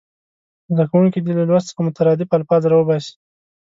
[0.73, 3.13] زده کوونکي دې له لوست څخه مترادف الفاظ راوباسي.